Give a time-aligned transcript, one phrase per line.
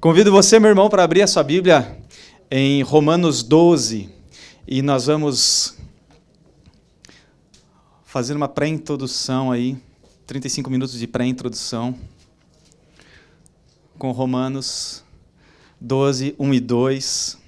[0.00, 1.94] Convido você, meu irmão, para abrir a sua Bíblia
[2.50, 4.08] em Romanos 12
[4.66, 5.76] e nós vamos
[8.06, 9.76] fazer uma pré-introdução aí,
[10.26, 11.94] 35 minutos de pré-introdução
[13.98, 15.04] com Romanos
[15.78, 17.38] 12, 1 e 2.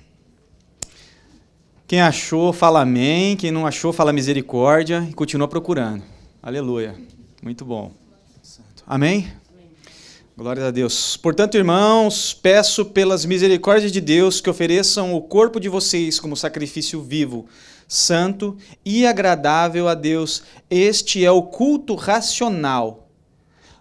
[1.86, 3.34] Quem achou, fala amém.
[3.34, 6.02] Quem não achou, fala misericórdia e continua procurando.
[6.42, 7.00] Aleluia.
[7.42, 7.92] Muito bom.
[8.86, 9.32] Amém?
[10.34, 11.14] Glória a Deus.
[11.18, 17.02] Portanto, irmãos, peço pelas misericórdias de Deus que ofereçam o corpo de vocês como sacrifício
[17.02, 17.46] vivo,
[17.86, 20.42] santo e agradável a Deus.
[20.70, 23.10] Este é o culto racional.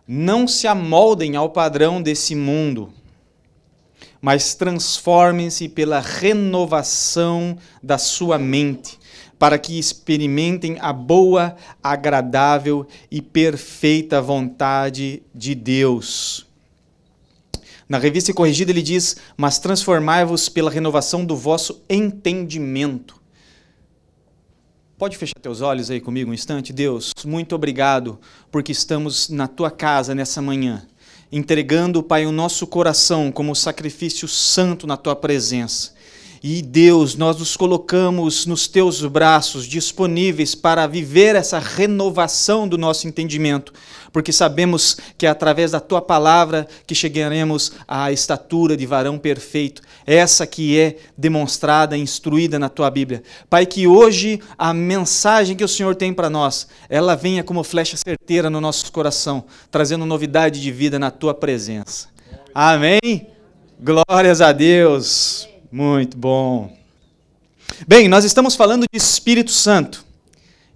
[0.05, 2.91] Não se amoldem ao padrão desse mundo,
[4.21, 8.99] mas transformem-se pela renovação da sua mente,
[9.41, 16.45] para que experimentem a boa, agradável e perfeita vontade de Deus.
[17.89, 23.19] Na revista corrigida ele diz: Mas transformai-vos pela renovação do vosso entendimento.
[24.95, 26.71] Pode fechar teus olhos aí comigo um instante?
[26.71, 28.19] Deus, muito obrigado
[28.51, 30.85] porque estamos na tua casa nessa manhã,
[31.31, 35.99] entregando, Pai, o nosso coração como sacrifício santo na tua presença.
[36.43, 43.07] E Deus, nós nos colocamos nos teus braços, disponíveis para viver essa renovação do nosso
[43.07, 43.71] entendimento,
[44.11, 49.83] porque sabemos que é através da tua palavra que chegaremos à estatura de varão perfeito,
[50.03, 53.21] essa que é demonstrada, instruída na tua Bíblia.
[53.47, 57.95] Pai, que hoje a mensagem que o Senhor tem para nós, ela venha como flecha
[57.97, 62.07] certeira no nosso coração, trazendo novidade de vida na tua presença.
[62.51, 63.27] Amém?
[63.79, 65.50] Glórias a Deus.
[65.71, 66.69] Muito bom.
[67.87, 70.03] Bem, nós estamos falando de Espírito Santo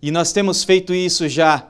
[0.02, 1.68] e nós temos feito isso já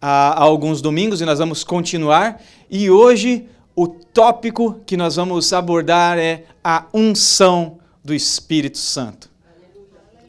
[0.00, 2.40] há, alguns domingos e nós vamos continuar.
[2.70, 9.28] E hoje o tópico que nós vamos abordar é a unção do Espírito Santo.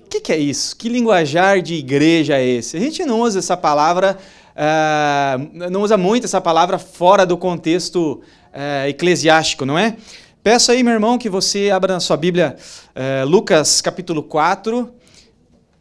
[0.03, 0.75] O que, que, é isso?
[0.75, 2.75] Que linguajar de igreja é esse?
[2.75, 4.17] A gente não usa essa palavra,
[4.55, 9.95] uh, não usa muito essa palavra fora do contexto uh, eclesiástico, não é?
[10.41, 12.55] Peço aí, meu irmão, que você abra na sua Bíblia
[12.95, 14.89] eh, Lucas capítulo 4.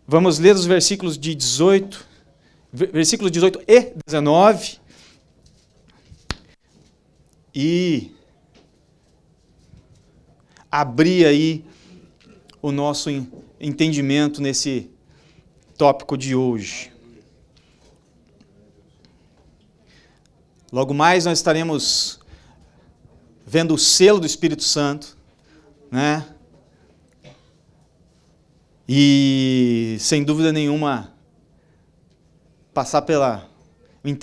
[0.04, 2.04] Vamos ler os versículos de 18,
[2.72, 4.80] versículos 18 e 19.
[7.54, 8.10] E
[10.68, 11.64] abrir aí
[12.60, 13.08] o nosso
[13.60, 14.90] entendimento nesse
[15.76, 16.90] tópico de hoje.
[20.72, 22.18] Logo mais nós estaremos
[23.48, 25.16] vendo o selo do Espírito Santo,
[25.90, 26.22] né?
[28.86, 31.14] E sem dúvida nenhuma
[32.74, 33.48] passar pela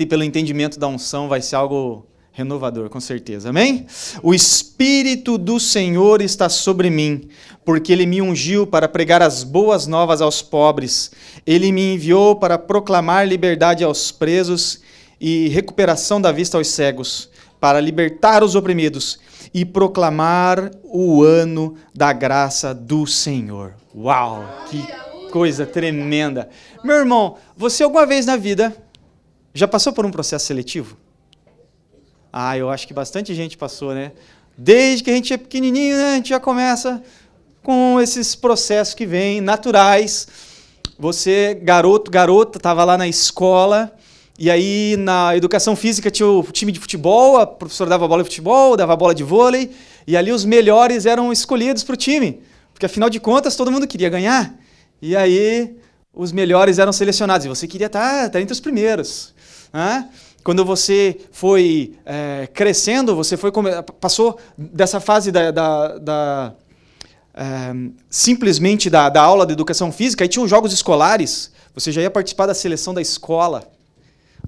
[0.07, 3.49] pelo entendimento da unção vai ser algo renovador, com certeza.
[3.49, 3.87] Amém?
[4.21, 7.27] O Espírito do Senhor está sobre mim,
[7.63, 11.11] porque ele me ungiu para pregar as boas novas aos pobres.
[11.45, 14.81] Ele me enviou para proclamar liberdade aos presos
[15.19, 17.29] e recuperação da vista aos cegos
[17.65, 19.17] para libertar os oprimidos
[19.51, 23.73] e proclamar o ano da graça do Senhor.
[23.95, 24.85] Uau, que
[25.31, 26.47] coisa tremenda.
[26.83, 28.77] Meu irmão, você alguma vez na vida
[29.51, 30.95] já passou por um processo seletivo?
[32.31, 34.11] Ah, eu acho que bastante gente passou, né?
[34.55, 37.01] Desde que a gente é pequenininho, né, a gente já começa
[37.63, 40.27] com esses processos que vêm naturais.
[40.99, 43.91] Você, garoto, garota, estava lá na escola,
[44.37, 48.29] e aí, na educação física, tinha o time de futebol, a professora dava bola de
[48.29, 49.71] futebol, dava bola de vôlei,
[50.05, 52.41] e ali os melhores eram escolhidos para o time,
[52.73, 54.53] porque afinal de contas todo mundo queria ganhar.
[55.01, 55.77] E aí,
[56.13, 59.33] os melhores eram selecionados, e você queria estar, tá, estar tá entre os primeiros.
[59.71, 60.09] Né?
[60.43, 63.53] Quando você foi é, crescendo, você foi
[64.01, 66.53] passou dessa fase da, da, da
[67.33, 67.73] é,
[68.09, 72.11] simplesmente da, da aula de educação física, aí tinha os jogos escolares, você já ia
[72.11, 73.74] participar da seleção da escola.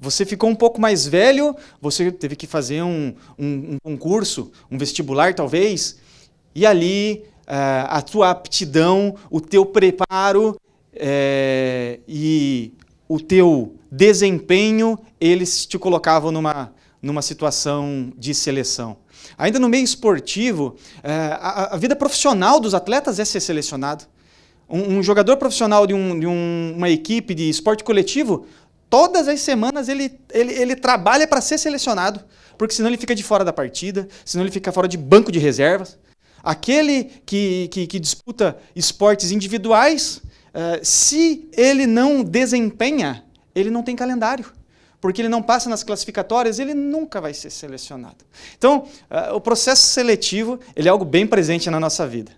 [0.02, 4.78] Você ficou um pouco mais velho, você teve que fazer um, um, um concurso, um
[4.78, 5.98] vestibular talvez,
[6.54, 12.74] e ali uh, a tua aptidão, o teu preparo uh, e
[13.08, 18.98] o teu desempenho, eles te colocavam numa, numa situação de seleção.
[19.38, 24.06] Ainda no meio esportivo, uh, a, a, vida profissional dos atletas é ser selecionado.
[24.70, 28.46] Um, um jogador profissional de, um, de um, uma equipe de esporte coletivo
[28.90, 32.24] Todas as semanas ele, ele, ele trabalha para ser selecionado,
[32.58, 35.40] porque senão ele fica de fora da partida, senão ele fica fora de banco de
[35.40, 35.98] reservas.
[36.44, 40.22] Aquele que, que, que disputa esportes individuais,
[40.54, 43.24] uh, se ele não desempenha,
[43.54, 44.46] ele não tem calendário.
[45.00, 48.26] porque ele não passa nas classificatórias, ele nunca vai ser selecionado.
[48.58, 52.32] Então, uh, o processo seletivo ele é algo bem presente na nossa vida.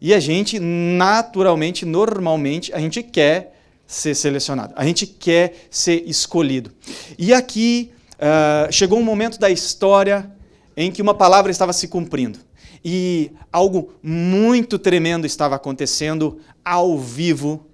[0.00, 3.53] E a gente, naturalmente, normalmente, a gente quer
[3.94, 6.72] ser selecionado, a gente quer ser escolhido.
[7.16, 10.30] E aqui uh, chegou um momento da história
[10.76, 12.38] em que uma palavra estava se cumprindo.
[12.84, 17.66] E algo muito tremendo estava acontecendo ao vivo,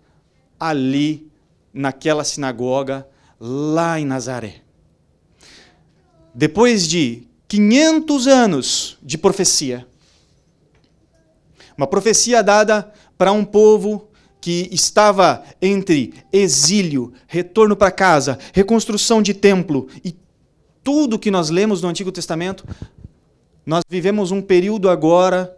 [0.58, 1.26] ali,
[1.72, 3.08] naquela sinagoga,
[3.40, 4.56] lá em Nazaré.
[6.34, 9.86] Depois de 500 anos de profecia,
[11.76, 14.09] uma profecia dada para um povo
[14.40, 20.14] que estava entre exílio, retorno para casa, reconstrução de templo e
[20.82, 22.66] tudo que nós lemos no Antigo Testamento,
[23.66, 25.56] nós vivemos um período agora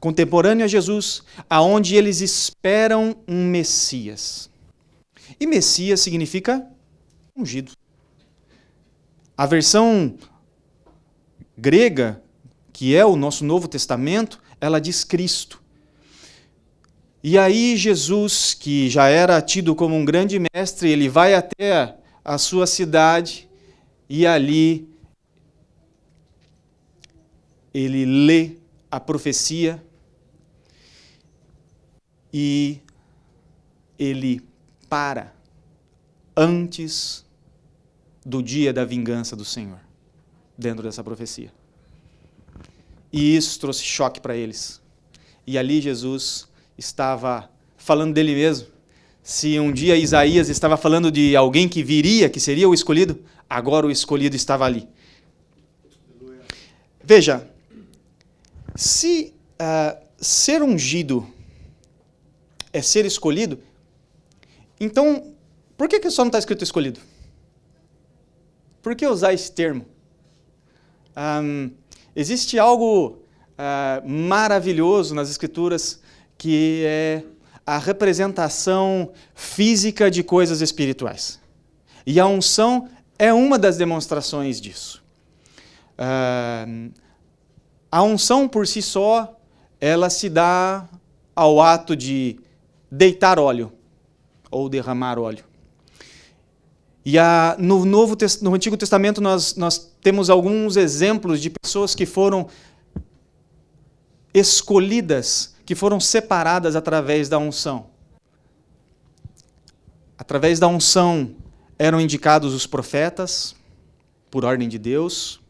[0.00, 4.50] contemporâneo a Jesus, aonde eles esperam um Messias.
[5.40, 6.66] E Messias significa
[7.34, 7.72] ungido.
[9.36, 10.16] A versão
[11.56, 12.22] grega,
[12.72, 15.62] que é o nosso Novo Testamento, ela diz Cristo.
[17.28, 22.38] E aí Jesus, que já era tido como um grande mestre, ele vai até a
[22.38, 23.48] sua cidade
[24.08, 24.88] e ali
[27.74, 28.58] ele lê
[28.88, 29.84] a profecia
[32.32, 32.78] e
[33.98, 34.40] ele
[34.88, 35.34] para
[36.36, 37.26] antes
[38.24, 39.80] do dia da vingança do Senhor,
[40.56, 41.52] dentro dessa profecia.
[43.12, 44.80] E isso trouxe choque para eles.
[45.44, 46.45] E ali Jesus
[46.76, 48.68] estava falando dele mesmo.
[49.22, 53.18] Se um dia Isaías estava falando de alguém que viria, que seria o escolhido,
[53.48, 54.88] agora o escolhido estava ali.
[57.02, 57.48] Veja,
[58.74, 61.26] se uh, ser ungido
[62.72, 63.58] é ser escolhido,
[64.78, 65.34] então
[65.76, 67.00] por que, que só não está escrito escolhido?
[68.82, 69.84] Por que usar esse termo?
[71.16, 71.70] Um,
[72.14, 73.18] existe algo
[73.58, 76.00] uh, maravilhoso nas Escrituras
[76.38, 77.22] que é
[77.64, 81.40] a representação física de coisas espirituais.
[82.06, 82.88] E a unção
[83.18, 85.02] é uma das demonstrações disso.
[85.98, 86.92] Uh,
[87.90, 89.36] a unção por si só,
[89.80, 90.88] ela se dá
[91.34, 92.38] ao ato de
[92.90, 93.72] deitar óleo
[94.50, 95.44] ou derramar óleo.
[97.04, 102.04] E a, no, Novo, no Antigo Testamento nós, nós temos alguns exemplos de pessoas que
[102.04, 102.48] foram
[104.34, 107.88] escolhidas, que foram separadas através da unção.
[110.16, 111.34] Através da unção
[111.76, 113.54] eram indicados os profetas,
[114.30, 115.40] por ordem de Deus.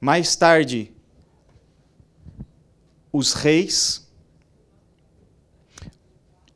[0.00, 0.90] Mais tarde,
[3.12, 4.08] os reis.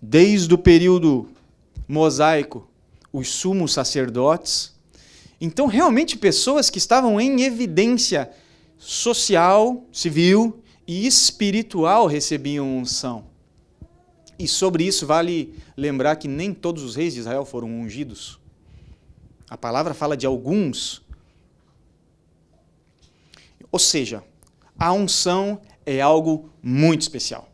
[0.01, 1.29] Desde o período
[1.87, 2.67] mosaico,
[3.13, 4.75] os sumos sacerdotes.
[5.39, 8.31] Então, realmente, pessoas que estavam em evidência
[8.79, 10.60] social, civil
[10.91, 13.27] e espiritual recebiam unção.
[14.37, 18.41] E sobre isso vale lembrar que nem todos os reis de Israel foram ungidos.
[19.49, 21.01] A palavra fala de alguns.
[23.71, 24.25] Ou seja,
[24.77, 27.49] a unção é algo muito especial.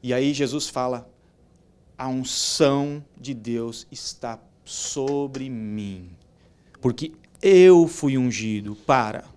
[0.00, 1.10] E aí Jesus fala
[1.98, 6.08] a unção de Deus está sobre mim,
[6.80, 7.10] porque
[7.42, 9.31] eu fui ungido para.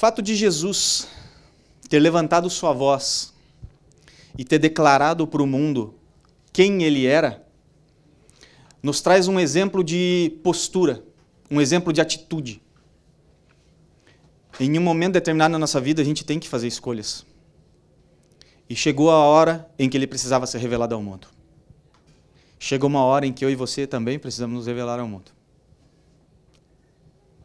[0.00, 1.08] Fato de Jesus
[1.90, 3.34] ter levantado sua voz
[4.38, 5.94] e ter declarado para o mundo
[6.54, 7.46] quem ele era,
[8.82, 11.04] nos traz um exemplo de postura,
[11.50, 12.62] um exemplo de atitude.
[14.58, 17.26] Em um momento determinado na nossa vida, a gente tem que fazer escolhas.
[18.70, 21.28] E chegou a hora em que ele precisava ser revelado ao mundo.
[22.58, 25.30] Chegou uma hora em que eu e você também precisamos nos revelar ao mundo.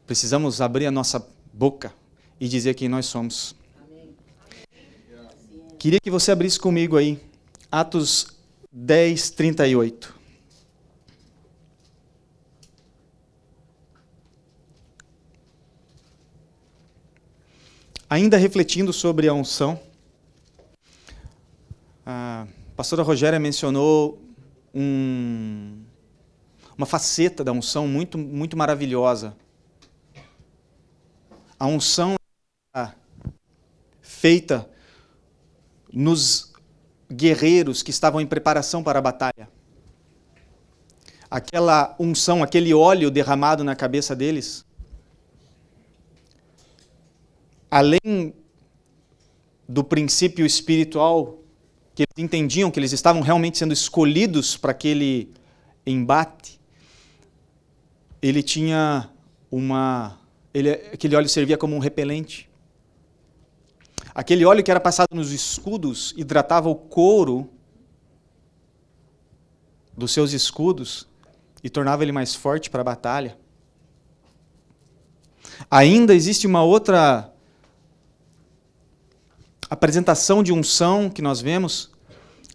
[0.07, 1.93] Precisamos abrir a nossa boca
[2.39, 3.55] e dizer quem nós somos.
[5.79, 7.19] Queria que você abrisse comigo aí,
[7.71, 8.27] Atos
[8.71, 10.15] 10, 38.
[18.09, 19.79] Ainda refletindo sobre a unção,
[22.05, 24.21] a pastora Rogéria mencionou
[24.73, 25.81] um,
[26.77, 29.35] uma faceta da unção muito, muito maravilhosa.
[31.59, 32.15] A unção
[34.25, 34.67] feita
[35.93, 36.51] nos
[37.13, 39.47] guerreiros que estavam em preparação para a batalha.
[41.29, 44.65] Aquela unção, aquele óleo derramado na cabeça deles,
[47.69, 48.33] além
[49.69, 51.43] do princípio espiritual,
[51.93, 55.31] que eles entendiam que eles estavam realmente sendo escolhidos para aquele
[55.85, 56.59] embate,
[58.23, 59.07] ele tinha
[59.51, 60.19] uma.
[60.51, 62.44] Ele, aquele óleo servia como um repelente.
[64.15, 67.49] Aquele óleo que era passado nos escudos hidratava o couro
[69.95, 71.05] dos seus escudos
[71.61, 73.37] e tornava ele mais forte para a batalha.
[75.69, 77.29] Ainda existe uma outra
[79.69, 81.91] apresentação de unção que nós vemos,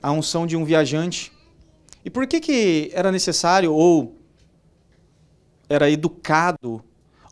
[0.02, 1.30] a unção de um viajante.
[2.02, 4.18] E por que, que era necessário ou
[5.68, 6.82] era educado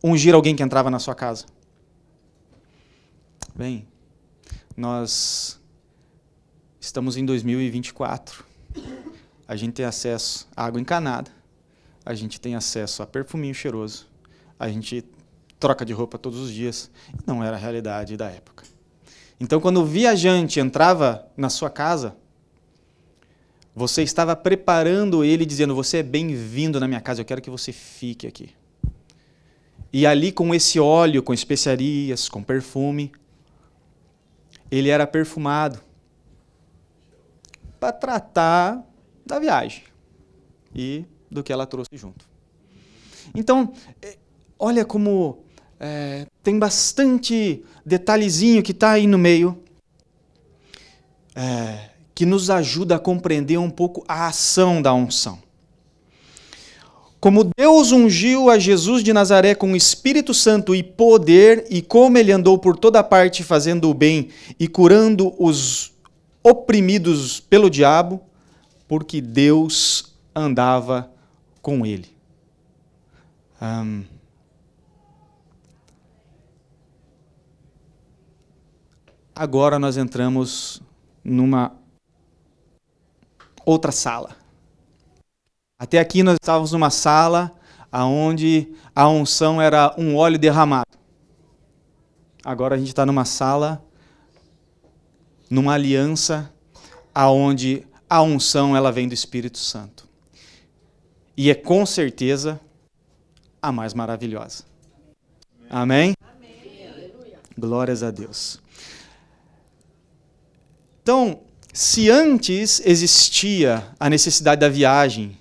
[0.05, 1.47] ungir alguém que entrava na sua casa?
[3.55, 3.89] Bem,
[4.79, 5.61] nós
[6.81, 8.45] estamos em 2024.
[9.49, 11.33] A gente tem acesso à água encanada,
[12.07, 14.07] a gente tem acesso a perfuminho cheiroso,
[14.57, 15.05] a gente
[15.59, 16.93] troca de roupa todos os dias.
[17.27, 18.63] Não era a realidade da época.
[19.41, 22.17] Então, quando o viajante entrava na sua casa,
[23.75, 27.73] você estava preparando ele, dizendo: Você é bem-vindo na minha casa, eu quero que você
[27.73, 28.51] fique aqui.
[29.93, 33.11] E ali, com esse óleo, com especiarias, com perfume,
[34.71, 35.81] ele era perfumado
[37.79, 38.85] para tratar
[39.25, 39.85] da viagem
[40.75, 42.29] e do que ela trouxe junto.
[43.35, 43.73] Então,
[44.03, 44.17] eh,
[44.59, 45.45] olha como
[45.79, 49.63] é, tem bastante detalhezinho que está aí no meio
[51.35, 55.39] é, que nos ajuda a compreender um pouco a ação da unção.
[57.21, 62.17] Como Deus ungiu a Jesus de Nazaré com o Espírito Santo e poder, e como
[62.17, 65.93] ele andou por toda parte fazendo o bem e curando os
[66.45, 68.21] oprimidos pelo diabo,
[68.87, 71.11] porque Deus andava
[71.61, 72.07] com ele.
[73.61, 74.05] Um,
[79.35, 80.81] agora nós entramos
[81.25, 81.73] numa
[83.67, 84.38] outra sala.
[85.81, 87.53] Até aqui nós estávamos numa sala
[87.93, 90.99] onde a unção era um óleo derramado.
[92.45, 93.81] Agora a gente está numa sala,
[95.49, 96.53] numa aliança,
[97.15, 100.09] aonde a unção ela vem do Espírito Santo.
[101.37, 102.61] E é com certeza
[103.63, 104.65] a mais maravilhosa.
[105.71, 106.13] Amém?
[106.21, 107.13] Amém.
[107.57, 108.61] Glórias a Deus.
[111.03, 111.41] Então,
[111.73, 115.39] se antes existia a necessidade da viagem,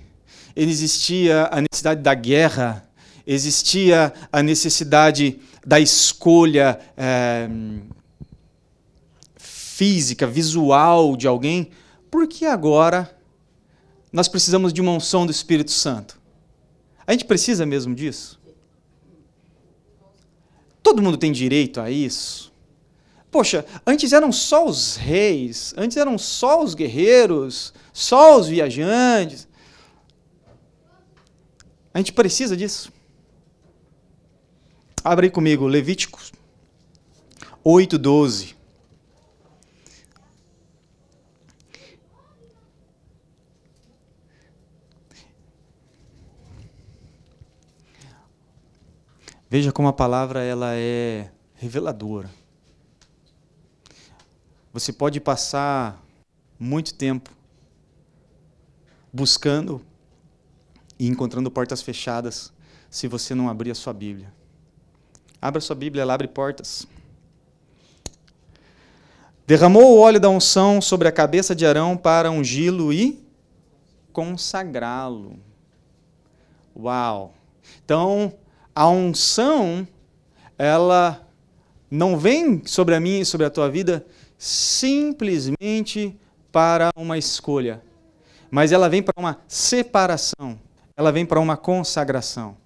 [0.63, 2.89] existia a necessidade da guerra,
[3.25, 7.47] existia a necessidade da escolha é,
[9.37, 11.69] física, visual de alguém,
[12.09, 13.15] por que agora
[14.11, 16.19] nós precisamos de uma unção do Espírito Santo?
[17.05, 18.39] A gente precisa mesmo disso?
[20.81, 22.51] Todo mundo tem direito a isso?
[23.29, 29.46] Poxa, antes eram só os reis, antes eram só os guerreiros, só os viajantes.
[31.97, 32.93] A gente precisa disso.
[35.03, 36.31] Abre aí comigo, Levíticos
[37.63, 38.55] 8, 12.
[49.49, 52.29] Veja como a palavra ela é reveladora.
[54.71, 55.99] Você pode passar
[56.59, 57.31] muito tempo
[59.11, 59.83] buscando
[60.99, 62.51] e encontrando portas fechadas
[62.89, 64.33] se você não abrir a sua Bíblia.
[65.41, 66.87] Abra sua Bíblia, ela abre portas.
[69.45, 73.23] Derramou o óleo da unção sobre a cabeça de Arão para ungí-lo e
[74.11, 75.39] consagrá-lo.
[76.75, 77.33] Uau!
[77.83, 78.33] Então,
[78.75, 79.87] a unção,
[80.57, 81.25] ela
[81.89, 84.05] não vem sobre a minha e sobre a tua vida
[84.37, 86.19] simplesmente
[86.51, 87.81] para uma escolha,
[88.51, 90.59] mas ela vem para uma separação,
[90.97, 92.57] ela vem para uma consagração.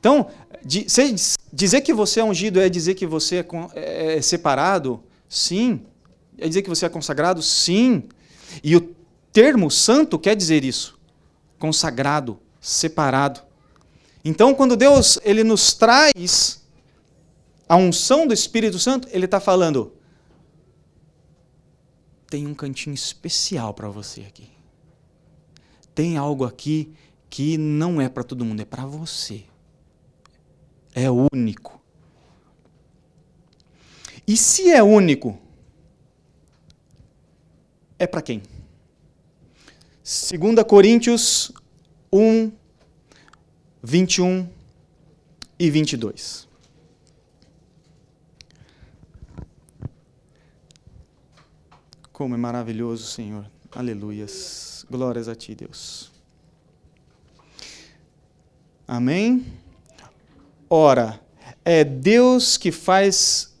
[0.00, 0.30] Então,
[0.64, 5.04] dizer que você é ungido é dizer que você é, é, é separado?
[5.28, 5.84] Sim.
[6.38, 7.42] É dizer que você é consagrado?
[7.42, 8.08] Sim.
[8.64, 8.94] E o
[9.30, 10.98] termo santo quer dizer isso.
[11.58, 13.42] Consagrado, separado.
[14.24, 16.64] Então, quando Deus ele nos traz
[17.68, 19.92] a unção do Espírito Santo, ele está falando:
[22.28, 24.51] tem um cantinho especial para você aqui
[25.94, 26.92] tem algo aqui
[27.28, 29.44] que não é para todo mundo, é para você.
[30.94, 31.80] É único.
[34.26, 35.38] E se é único,
[37.98, 38.42] é para quem?
[40.02, 41.52] 2 Coríntios
[42.12, 42.52] 1,
[43.82, 44.48] 21
[45.58, 46.48] e 22.
[52.12, 53.50] Como é maravilhoso, Senhor.
[53.74, 54.84] Aleluias.
[54.90, 56.10] Glórias a Ti, Deus.
[58.86, 59.46] Amém?
[60.68, 61.18] Ora,
[61.64, 63.54] é Deus que faz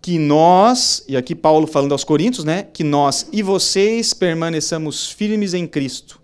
[0.00, 2.62] que nós, e aqui Paulo falando aos Coríntios, né?
[2.62, 6.20] Que nós e vocês permaneçamos firmes em Cristo.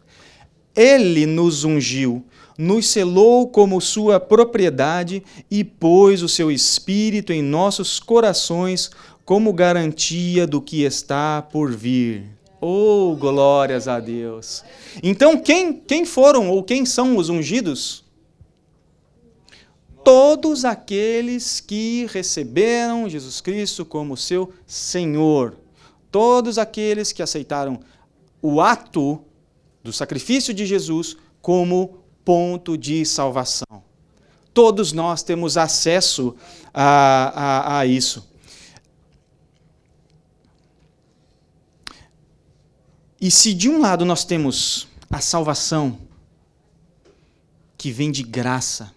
[0.74, 2.24] Ele nos ungiu,
[2.56, 8.90] nos selou como sua propriedade e pôs o seu espírito em nossos corações
[9.24, 12.37] como garantia do que está por vir.
[12.60, 14.64] Oh, glórias a Deus.
[15.02, 18.04] Então, quem, quem foram ou quem são os ungidos?
[20.04, 25.56] Todos aqueles que receberam Jesus Cristo como seu Senhor.
[26.10, 27.78] Todos aqueles que aceitaram
[28.42, 29.20] o ato
[29.82, 33.82] do sacrifício de Jesus como ponto de salvação.
[34.52, 36.34] Todos nós temos acesso
[36.74, 38.27] a, a, a isso.
[43.20, 45.98] E se de um lado nós temos a salvação,
[47.76, 48.92] que vem de graça,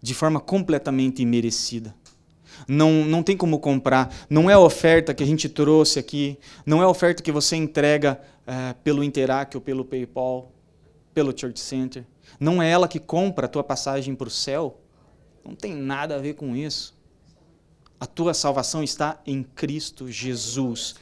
[0.00, 1.94] de forma completamente imerecida,
[2.68, 6.80] não, não tem como comprar, não é a oferta que a gente trouxe aqui, não
[6.80, 10.52] é a oferta que você entrega é, pelo Interac ou pelo PayPal,
[11.12, 12.04] pelo Church Center,
[12.38, 14.80] não é ela que compra a tua passagem para o céu,
[15.44, 16.94] não tem nada a ver com isso.
[17.98, 20.94] A tua salvação está em Cristo Jesus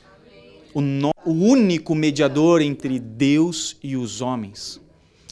[0.74, 4.80] o, no, o único mediador entre Deus e os homens.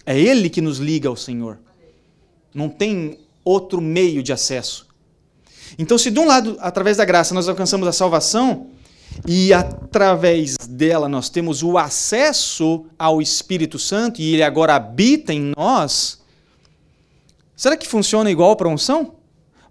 [0.05, 1.59] É Ele que nos liga ao Senhor.
[2.55, 4.87] Não tem outro meio de acesso.
[5.79, 8.69] Então, se de um lado, através da graça, nós alcançamos a salvação,
[9.27, 15.53] e através dela nós temos o acesso ao Espírito Santo, e ele agora habita em
[15.57, 16.21] nós,
[17.57, 19.15] será que funciona igual para a unção?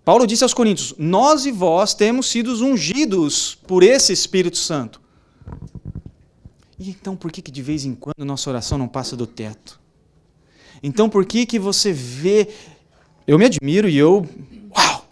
[0.04, 5.02] Paulo disse aos Coríntios: Nós e vós temos sido ungidos por esse Espírito Santo.
[6.80, 9.80] E então por que, que de vez em quando nossa oração não passa do teto?
[10.82, 12.48] Então por que, que você vê.
[13.28, 14.26] Eu me admiro e eu.
[14.76, 15.06] Uau!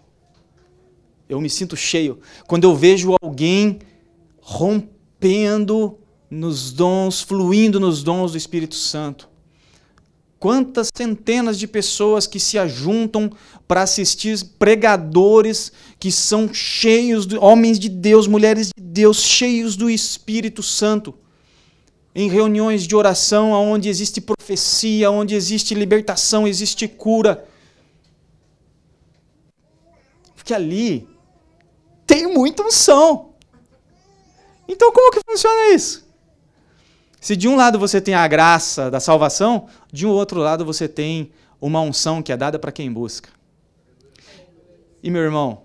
[1.28, 2.20] Eu me sinto cheio.
[2.46, 3.80] Quando eu vejo alguém
[4.40, 5.98] rompendo
[6.30, 9.28] nos dons, fluindo nos dons do Espírito Santo.
[10.38, 13.30] Quantas centenas de pessoas que se ajuntam
[13.66, 19.90] para assistir pregadores que são cheios de homens de Deus, mulheres de Deus, cheios do
[19.90, 21.14] Espírito Santo
[22.20, 27.46] em reuniões de oração onde existe profecia, onde existe libertação, existe cura.
[30.34, 31.08] Porque ali
[32.04, 33.34] tem muita unção.
[34.66, 36.08] Então como que funciona isso?
[37.20, 40.88] Se de um lado você tem a graça da salvação, de um outro lado você
[40.88, 43.30] tem uma unção que é dada para quem busca.
[45.00, 45.62] E meu irmão,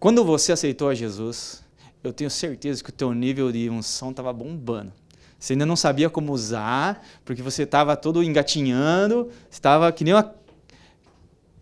[0.00, 1.62] quando você aceitou a Jesus,
[2.02, 4.92] eu tenho certeza que o teu nível de unção estava bombando.
[5.44, 10.34] Você ainda não sabia como usar, porque você estava todo engatinhando, estava que nem uma.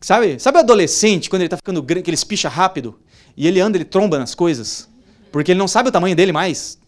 [0.00, 0.38] Sabe?
[0.38, 2.96] Sabe o adolescente, quando ele está ficando grande, que ele espicha rápido?
[3.36, 4.88] E ele anda, ele tromba nas coisas?
[5.32, 6.78] Porque ele não sabe o tamanho dele mais.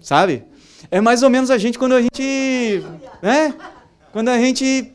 [0.00, 0.44] Sabe?
[0.90, 2.82] É mais ou menos a gente quando a gente.
[3.20, 3.54] Né?
[4.10, 4.90] Quando a gente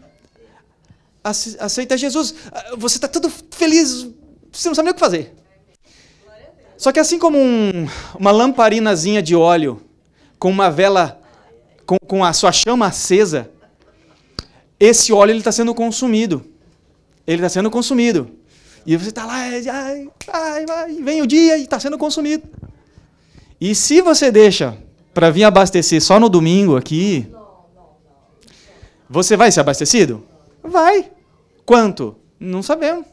[1.23, 2.33] aceita Jesus.
[2.79, 4.07] Você está todo feliz,
[4.51, 5.35] você não sabe nem o que fazer.
[6.79, 9.90] Só que assim como um, uma lamparinazinha de óleo
[10.41, 11.21] com uma vela,
[11.85, 13.51] com, com a sua chama acesa,
[14.79, 16.43] esse óleo está sendo consumido.
[17.27, 18.27] Ele está sendo consumido.
[18.83, 22.41] E você está lá, ai, ai, ai, vem o dia e está sendo consumido.
[23.59, 24.75] E se você deixa
[25.13, 27.31] para vir abastecer só no domingo aqui,
[29.07, 30.25] você vai ser abastecido?
[30.63, 31.11] Vai.
[31.63, 32.15] Quanto?
[32.39, 33.05] Não sabemos.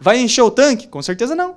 [0.00, 0.88] Vai encher o tanque?
[0.88, 1.56] Com certeza não.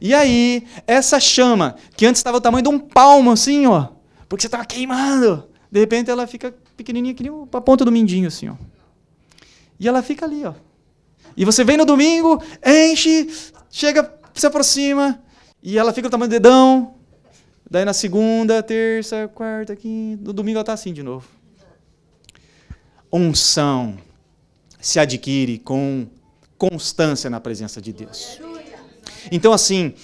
[0.00, 3.95] E aí, essa chama, que antes estava o tamanho de um palmo assim, ó,
[4.28, 5.48] porque você estava queimando.
[5.70, 8.54] De repente ela fica pequenininha, que nem a ponta do mindinho, assim, ó.
[9.78, 10.54] E ela fica ali, ó.
[11.36, 13.28] E você vem no domingo, enche,
[13.70, 15.22] chega, se aproxima,
[15.62, 16.94] e ela fica do tamanho do dedão.
[17.68, 21.26] Daí na segunda, terça, quarta, quinta, no domingo ela está assim de novo.
[23.12, 23.98] Unção
[24.80, 26.06] se adquire com
[26.56, 28.40] constância na presença de Deus.
[29.30, 29.94] Então, assim,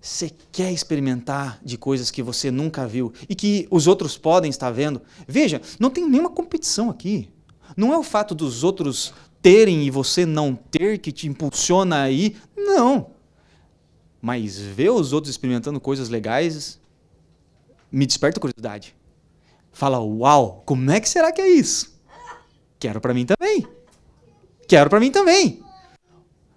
[0.00, 4.70] você quer experimentar de coisas que você nunca viu e que os outros podem estar
[4.70, 5.02] vendo?
[5.28, 7.28] Veja, não tem nenhuma competição aqui.
[7.76, 12.36] Não é o fato dos outros terem e você não ter que te impulsiona aí.
[12.56, 13.10] Não.
[14.22, 16.80] Mas ver os outros experimentando coisas legais
[17.92, 18.96] me desperta curiosidade.
[19.72, 22.00] Fala, uau, como é que será que é isso?
[22.78, 23.66] Quero para mim também.
[24.66, 25.62] Quero para mim também.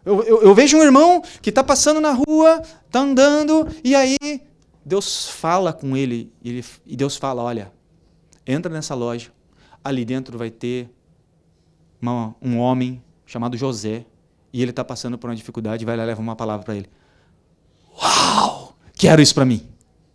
[0.06, 4.18] Eu, eu, eu, vejo um irmão que está passando na rua, está andando, e aí
[4.84, 7.72] Deus fala com ele, ele e Deus fala: olha,
[8.46, 9.32] entra nessa loja,
[9.84, 10.90] ali dentro vai ter
[12.02, 14.06] uma, um homem chamado José,
[14.52, 16.90] e ele está passando por uma dificuldade, vai lá e leva uma palavra para ele.
[18.02, 18.76] Uau!
[18.94, 19.66] Quero isso para mim.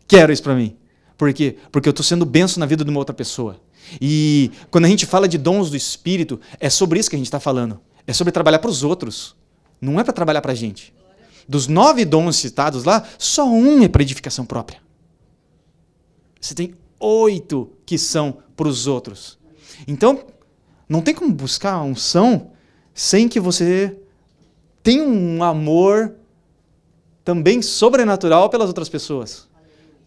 [0.07, 0.77] Quero isso para mim.
[1.17, 1.57] Por quê?
[1.73, 3.61] Porque eu estou sendo benção na vida de uma outra pessoa.
[4.01, 7.27] E quando a gente fala de dons do Espírito, é sobre isso que a gente
[7.27, 7.81] está falando.
[8.07, 9.37] É sobre trabalhar para os outros.
[9.81, 10.95] Não é para trabalhar para a gente.
[11.49, 14.81] Dos nove dons citados lá, só um é para edificação própria.
[16.41, 19.39] Você tem oito que são para os outros.
[19.87, 20.25] Então,
[20.89, 22.51] não tem como buscar a unção
[22.95, 23.97] sem que você
[24.83, 26.15] tenha um amor
[27.25, 29.49] também sobrenatural pelas outras pessoas.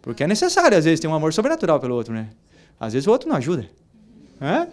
[0.02, 2.30] Porque é necessário, às vezes, ter um amor sobrenatural pelo outro, né?
[2.80, 3.70] Às vezes o outro não ajuda.
[4.40, 4.68] É?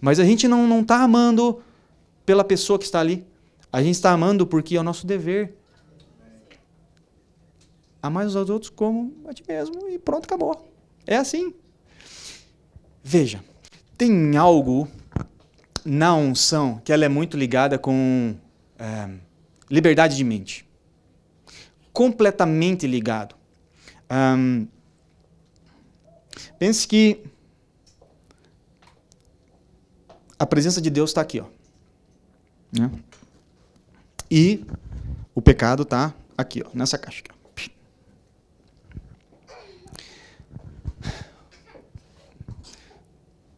[0.00, 1.62] Mas a gente não está amando
[2.24, 3.26] pela pessoa que está ali.
[3.72, 5.56] A gente está amando porque é o nosso dever.
[8.02, 10.70] Amar os outros como a ti mesmo e pronto, acabou.
[11.06, 11.54] É assim.
[13.02, 13.42] Veja,
[13.96, 14.88] tem algo
[15.84, 18.36] na unção que ela é muito ligada com
[18.78, 19.08] é,
[19.70, 20.68] liberdade de mente.
[21.92, 23.34] Completamente ligado.
[24.10, 24.66] Um,
[26.58, 27.24] pense que
[30.38, 31.46] a presença de Deus está aqui, ó.
[32.72, 32.90] Né?
[34.34, 34.64] E
[35.34, 37.20] o pecado está aqui, ó, nessa caixa.
[37.54, 37.70] Aqui,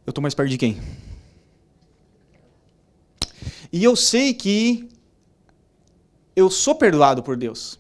[0.05, 0.81] Eu estou mais perto de quem?
[3.73, 4.89] E eu sei que
[6.35, 7.79] eu sou perdoado por Deus.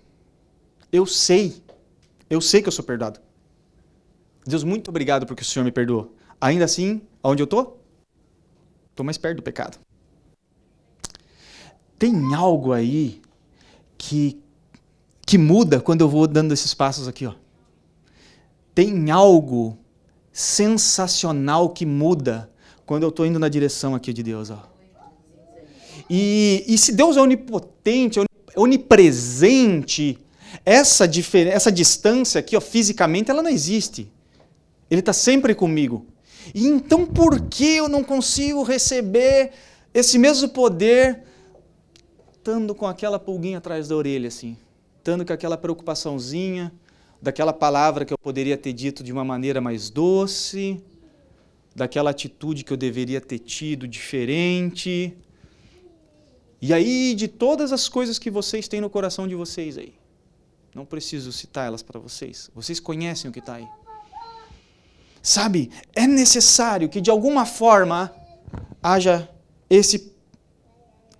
[0.93, 1.61] Eu sei.
[2.31, 3.21] Eu sei que eu sou perdoado.
[4.47, 6.15] Deus, muito obrigado porque o Senhor me perdoou.
[6.41, 7.85] Ainda assim, aonde eu estou?
[8.91, 9.81] Estou mais perto do pecado.
[11.99, 13.21] Tem algo aí
[13.97, 14.41] que,
[15.27, 17.27] que muda quando eu vou dando esses passos aqui.
[17.27, 17.35] Ó.
[18.75, 19.79] Tem algo
[20.33, 22.51] sensacional que muda
[22.85, 24.51] quando eu estou indo na direção aqui de Deus.
[24.51, 24.63] Ó.
[26.11, 28.21] E, e se Deus é onipotente,
[28.57, 30.19] onipresente,
[30.65, 31.09] essa,
[31.49, 34.11] essa distância aqui, ó, fisicamente, ela não existe.
[34.91, 36.07] Ele está sempre comigo.
[36.55, 39.53] E então por que eu não consigo receber
[39.95, 41.23] esse mesmo poder
[42.45, 44.55] estando com aquela pulguinha atrás da orelha, assim?
[44.99, 46.71] Estando com aquela preocupaçãozinha,
[47.21, 50.79] daquela palavra que eu poderia ter dito de uma maneira mais doce,
[51.75, 55.17] daquela atitude que eu deveria ter tido diferente.
[56.61, 59.95] E aí, de todas as coisas que vocês têm no coração de vocês aí.
[60.75, 62.51] Não preciso citar elas para vocês.
[62.55, 63.69] Vocês conhecem o que está aí.
[65.23, 68.15] Sabe, é necessário que de alguma forma
[68.83, 69.31] haja
[69.71, 70.13] esse,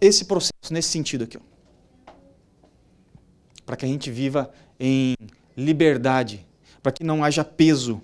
[0.03, 1.39] esse processo nesse sentido aqui.
[3.67, 5.15] Para que a gente viva em
[5.57, 6.47] liberdade,
[6.83, 8.03] para que não haja peso.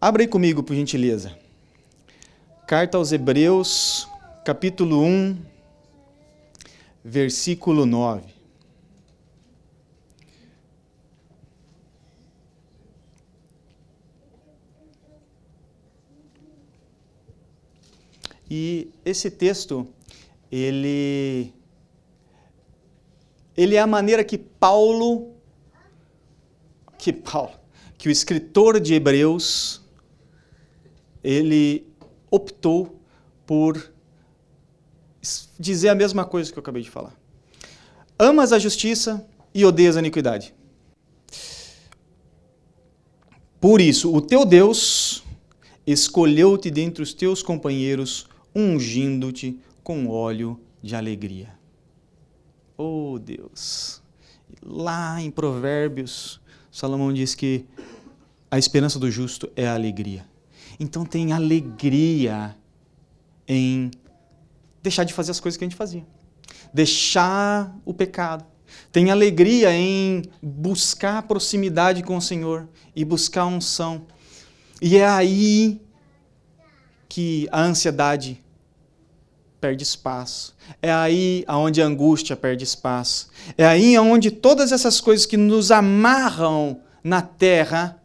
[0.00, 1.36] Abra aí comigo, por gentileza.
[2.66, 4.08] Carta aos Hebreus,
[4.44, 5.38] capítulo 1,
[7.02, 8.43] versículo 9.
[18.56, 19.84] E esse texto,
[20.48, 21.52] ele
[23.56, 25.34] ele é a maneira que Paulo,
[26.96, 27.58] que Paulo,
[27.98, 29.82] que o escritor de Hebreus,
[31.20, 31.84] ele
[32.30, 33.00] optou
[33.44, 33.92] por
[35.58, 37.12] dizer a mesma coisa que eu acabei de falar.
[38.16, 40.54] Amas a justiça e odeias a iniquidade.
[43.60, 45.24] Por isso, o teu Deus
[45.84, 51.48] escolheu-te dentre os teus companheiros, ungindo-te com óleo de alegria.
[52.76, 54.02] Oh Deus!
[54.62, 56.40] Lá em Provérbios,
[56.70, 57.64] Salomão diz que
[58.50, 60.26] a esperança do justo é a alegria.
[60.78, 62.56] Então tem alegria
[63.46, 63.90] em
[64.82, 66.06] deixar de fazer as coisas que a gente fazia.
[66.72, 68.44] Deixar o pecado.
[68.90, 74.06] Tem alegria em buscar proximidade com o Senhor e buscar unção.
[74.80, 75.80] E é aí
[77.08, 78.43] que a ansiedade
[79.64, 80.54] perde espaço.
[80.82, 83.30] É aí aonde a angústia perde espaço.
[83.56, 87.98] É aí aonde todas essas coisas que nos amarram na terra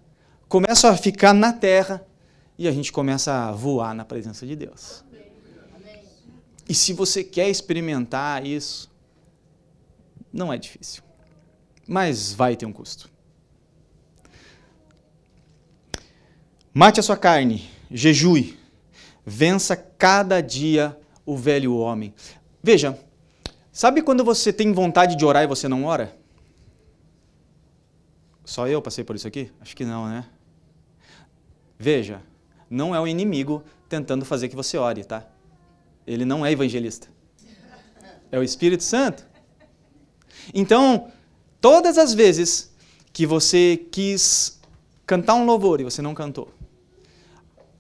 [0.48, 2.02] começam a ficar na terra
[2.58, 5.04] e a gente começa a voar na presença de Deus.
[6.68, 8.90] E se você quer experimentar isso,
[10.32, 11.04] não é difícil.
[11.86, 13.10] Mas vai ter um custo.
[16.74, 18.58] Mate a sua carne, jejue,
[19.26, 20.98] vença cada dia
[21.32, 22.14] o velho homem.
[22.62, 22.98] Veja,
[23.80, 26.14] Sabe quando você tem vontade de orar e você não ora?
[28.44, 29.52] Só eu passei por isso aqui?
[29.62, 30.26] Acho que não, né?
[31.78, 32.22] Veja,
[32.70, 35.26] não é o inimigo tentando fazer que você ore, tá?
[36.06, 37.08] Ele não é evangelista.
[38.30, 39.26] É o Espírito Santo.
[40.54, 41.10] Então,
[41.62, 42.76] todas as vezes
[43.14, 44.60] que você quis
[45.06, 46.54] cantar um louvor e você não cantou,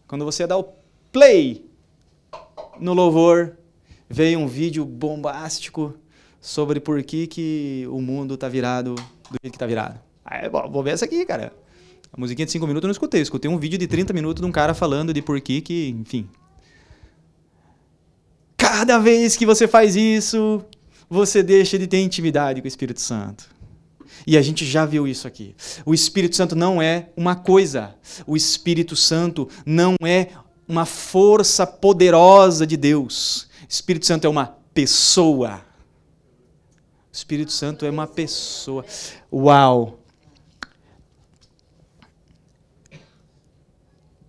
[0.08, 0.72] quando você dá o
[1.12, 1.68] play
[2.80, 3.58] no louvor,
[4.10, 5.96] veio um vídeo bombástico
[6.42, 10.00] sobre por que, que o mundo está virado do jeito que está virado.
[10.24, 11.54] Aí, bom, vou ver essa aqui, cara.
[12.12, 13.22] A musiquinha de 5 minutos eu não escutei.
[13.22, 16.28] Escutei um vídeo de 30 minutos de um cara falando de por que, que enfim.
[18.58, 20.63] Cada vez que você faz isso,
[21.10, 23.50] você deixa de ter intimidade com o Espírito Santo.
[24.26, 25.56] E a gente já viu isso aqui.
[25.86, 27.96] O Espírito Santo não é uma coisa.
[28.26, 30.30] O Espírito Santo não é
[30.69, 33.49] uma força poderosa de Deus.
[33.67, 35.65] Espírito Santo é uma pessoa.
[37.12, 38.86] Espírito Santo é uma pessoa.
[39.34, 39.99] Uau!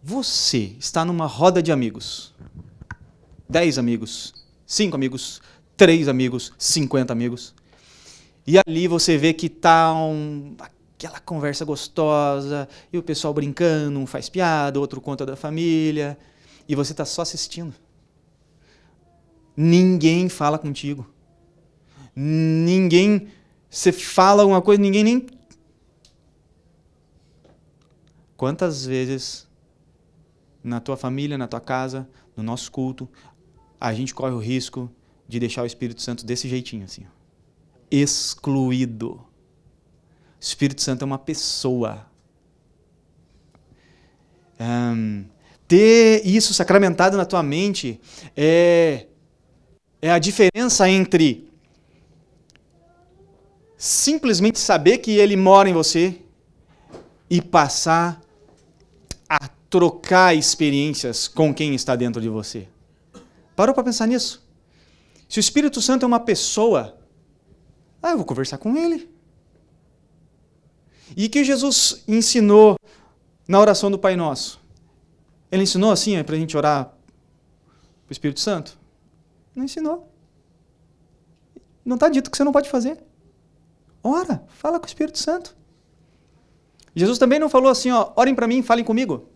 [0.03, 2.33] Você está numa roda de amigos.
[3.47, 4.33] Dez amigos,
[4.65, 5.43] cinco amigos,
[5.77, 7.55] três amigos, cinquenta amigos.
[8.47, 10.57] E ali você vê que tá um,
[10.95, 16.17] aquela conversa gostosa, e o pessoal brincando, um faz piada, outro conta da família,
[16.71, 17.75] e você está só assistindo.
[19.57, 21.05] Ninguém fala contigo.
[22.15, 23.27] Ninguém.
[23.69, 25.27] Você fala alguma coisa, ninguém nem.
[28.37, 29.49] Quantas vezes
[30.63, 33.09] na tua família, na tua casa, no nosso culto,
[33.81, 34.89] a gente corre o risco
[35.27, 37.05] de deixar o Espírito Santo desse jeitinho assim,
[37.91, 39.15] excluído.
[39.15, 39.27] O
[40.39, 42.07] Espírito Santo é uma pessoa.
[44.61, 45.25] Um,
[45.71, 48.01] ter isso sacramentado na tua mente
[48.37, 49.07] é
[50.03, 51.49] é a diferença entre
[53.77, 56.21] simplesmente saber que ele mora em você
[57.29, 58.21] e passar
[59.29, 62.67] a trocar experiências com quem está dentro de você.
[63.55, 64.45] Parou para pensar nisso?
[65.29, 66.99] Se o Espírito Santo é uma pessoa,
[68.03, 69.09] ah, eu vou conversar com ele.
[71.17, 72.77] E que Jesus ensinou
[73.47, 74.60] na oração do Pai Nosso?
[75.51, 78.79] Ele ensinou assim é para a gente orar para o Espírito Santo?
[79.55, 80.13] Não ensinou.
[81.85, 83.03] Não está dito que você não pode fazer.
[84.03, 85.57] Ora, fala com o Espírito Santo.
[86.95, 89.29] Jesus também não falou assim, ó, orem para mim, falem comigo.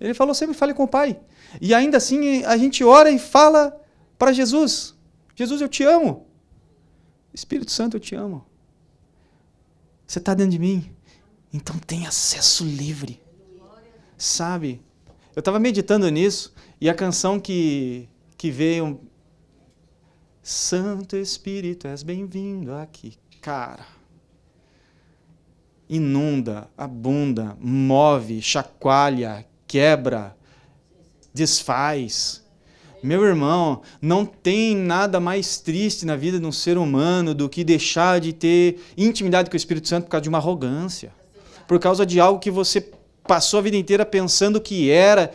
[0.00, 1.20] Ele falou sempre, fale com o Pai.
[1.60, 3.80] E ainda assim a gente ora e fala
[4.18, 4.94] para Jesus.
[5.34, 6.26] Jesus, eu te amo.
[7.32, 8.44] Espírito Santo, eu te amo.
[10.06, 10.94] Você está dentro de mim.
[11.52, 13.22] Então tem acesso livre.
[14.16, 14.82] Sabe?
[15.34, 19.00] Eu estava meditando nisso e a canção que que veio.
[20.42, 23.14] Santo Espírito, és bem-vindo aqui.
[23.40, 23.86] Cara,
[25.88, 30.36] inunda, abunda, move, chacoalha, quebra,
[31.32, 32.44] desfaz.
[33.02, 37.64] Meu irmão, não tem nada mais triste na vida de um ser humano do que
[37.64, 41.12] deixar de ter intimidade com o Espírito Santo por causa de uma arrogância,
[41.66, 42.92] por causa de algo que você
[43.26, 45.32] passou a vida inteira pensando que era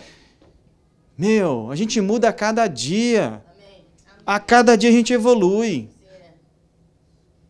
[1.18, 3.44] meu, a gente muda a cada dia.
[4.26, 5.90] A cada dia a gente evolui.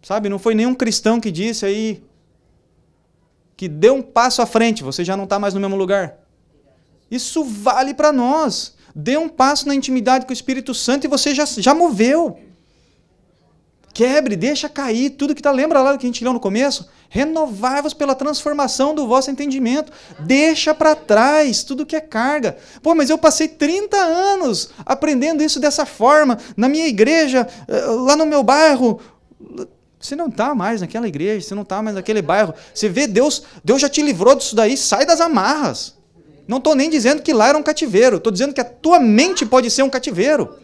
[0.02, 2.04] Sabe, não foi nenhum cristão que disse aí
[3.56, 6.18] que deu um passo à frente, você já não está mais no mesmo lugar.
[7.12, 8.76] Isso vale para nós.
[8.96, 12.40] Dê um passo na intimidade com o Espírito Santo e você já, já moveu.
[13.94, 15.52] Quebre, deixa cair tudo que está.
[15.52, 16.90] Lembra lá que a gente leu no começo?
[17.10, 19.92] Renovai-vos pela transformação do vosso entendimento.
[20.20, 22.56] Deixa para trás tudo que é carga.
[22.84, 28.16] Pô, mas eu passei 30 anos aprendendo isso dessa forma, na minha igreja, eh, lá
[28.16, 29.02] no meu bairro.
[30.00, 32.54] Você não está mais naquela igreja, você não está mais naquele bairro.
[32.74, 35.96] Você vê, Deus, Deus já te livrou disso daí, sai das amarras.
[36.48, 39.46] Não estou nem dizendo que lá era um cativeiro, estou dizendo que a tua mente
[39.46, 40.58] pode ser um cativeiro.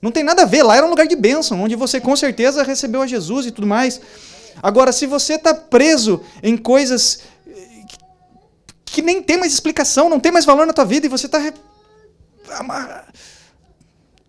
[0.00, 2.62] Não tem nada a ver, lá era um lugar de bênção, onde você com certeza
[2.62, 4.00] recebeu a Jesus e tudo mais.
[4.62, 7.20] Agora, se você está preso em coisas
[8.84, 11.52] que nem tem mais explicação, não tem mais valor na tua vida e você está.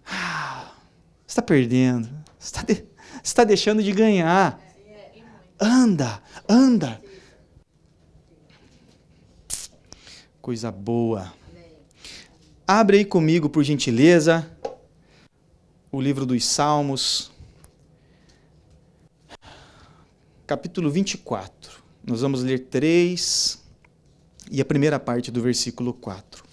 [0.07, 0.71] Ah,
[1.25, 2.09] você está perdendo.
[2.39, 2.85] Você está de...
[3.33, 4.59] tá deixando de ganhar.
[5.59, 7.01] Anda, anda.
[10.41, 11.33] Coisa boa.
[12.67, 14.51] Abre aí comigo, por gentileza
[15.95, 17.31] o livro dos Salmos,
[20.45, 21.83] capítulo 24.
[22.03, 23.63] Nós vamos ler 3
[24.51, 26.45] e a primeira parte do versículo 4.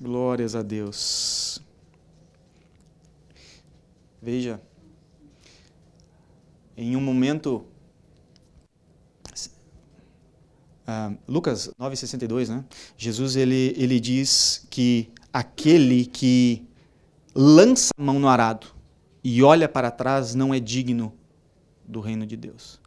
[0.00, 1.62] Glórias a Deus.
[4.20, 4.60] Veja,
[6.76, 7.66] em um momento
[10.86, 12.64] Uh, Lucas 9,62, né?
[12.96, 16.66] Jesus ele, ele diz que aquele que
[17.34, 18.66] lança a mão no arado
[19.22, 21.14] e olha para trás não é digno
[21.86, 22.78] do reino de Deus.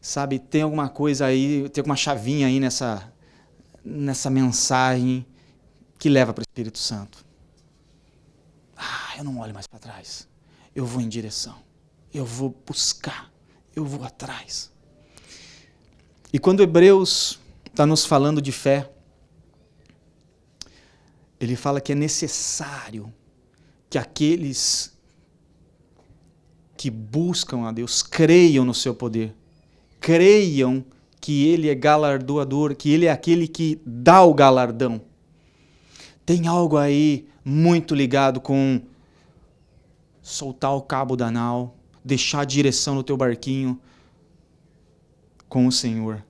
[0.00, 3.10] Sabe, tem alguma coisa aí, tem alguma chavinha aí nessa,
[3.84, 5.24] nessa mensagem
[5.98, 7.24] que leva para o Espírito Santo.
[8.76, 10.28] Ah, eu não olho mais para trás.
[10.74, 11.56] Eu vou em direção.
[12.12, 13.32] Eu vou buscar.
[13.74, 14.73] Eu vou atrás.
[16.34, 18.90] E quando Hebreus está nos falando de fé,
[21.38, 23.14] ele fala que é necessário
[23.88, 24.98] que aqueles
[26.76, 29.32] que buscam a Deus creiam no seu poder,
[30.00, 30.84] creiam
[31.20, 35.00] que Ele é galardoador, que Ele é aquele que dá o galardão.
[36.26, 38.82] Tem algo aí muito ligado com
[40.20, 43.80] soltar o cabo da nau, deixar a direção no teu barquinho
[45.54, 46.20] com o Senhor.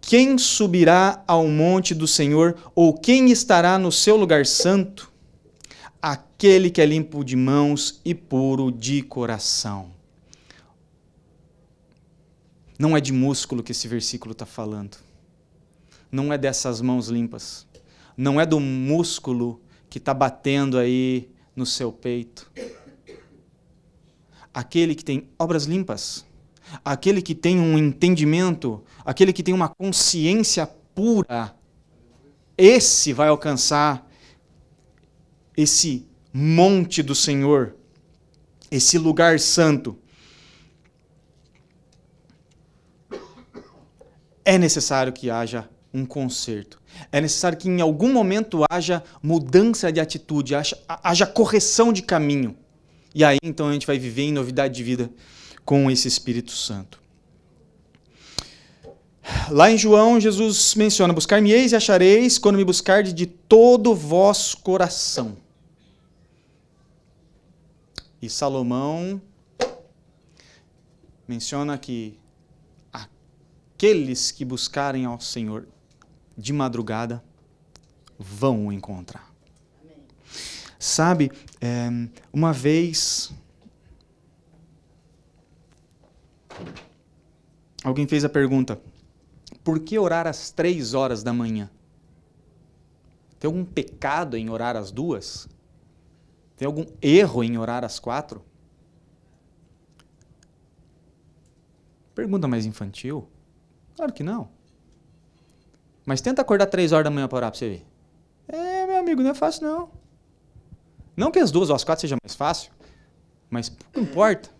[0.00, 5.12] Quem subirá ao monte do Senhor, ou quem estará no seu lugar santo?
[6.00, 9.90] Aquele que é limpo de mãos e puro de coração.
[12.78, 14.96] Não é de músculo que esse versículo está falando.
[16.10, 17.66] Não é dessas mãos limpas.
[18.16, 22.50] Não é do músculo que está batendo aí no seu peito.
[24.54, 26.24] Aquele que tem obras limpas.
[26.84, 28.82] Aquele que tem um entendimento.
[29.04, 31.54] Aquele que tem uma consciência pura.
[32.56, 34.08] Esse vai alcançar
[35.56, 37.74] esse monte do Senhor,
[38.70, 39.98] esse lugar santo.
[44.44, 46.80] é necessário que haja um conserto.
[47.10, 52.56] É necessário que em algum momento haja mudança de atitude, haja, haja correção de caminho.
[53.14, 55.10] E aí então a gente vai viver em novidade de vida
[55.64, 57.00] com esse Espírito Santo.
[59.50, 64.58] Lá em João, Jesus menciona: Buscar-me-eis e achareis quando me buscardes de todo o vosso
[64.58, 65.36] coração.
[68.20, 69.20] E Salomão
[71.26, 72.18] menciona que
[72.92, 75.66] aqueles que buscarem ao Senhor
[76.36, 77.22] de madrugada
[78.18, 79.32] vão o encontrar.
[79.80, 79.96] Amém.
[80.78, 81.88] Sabe, é,
[82.32, 83.32] uma vez.
[87.84, 88.80] Alguém fez a pergunta:
[89.64, 91.70] por que orar às três horas da manhã?
[93.38, 95.48] Tem algum pecado em orar às duas?
[96.56, 98.44] Tem algum erro em orar às quatro?
[102.14, 103.28] Pergunta mais infantil.
[103.96, 104.48] Claro que não.
[106.04, 107.86] Mas tenta acordar três horas da manhã para orar para você ver.
[108.48, 109.90] É, meu amigo, não é fácil não.
[111.16, 112.72] Não que as duas ou as quatro seja mais fácil,
[113.50, 114.50] mas pouco importa.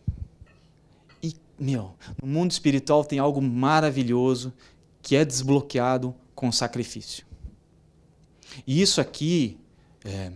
[1.63, 4.53] Meu, no mundo espiritual tem algo maravilhoso
[5.01, 7.25] que é desbloqueado com sacrifício.
[8.67, 9.61] E isso aqui
[10.05, 10.33] é,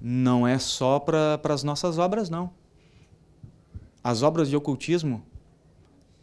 [0.00, 2.52] não é só para as nossas obras, não.
[4.02, 5.26] As obras de ocultismo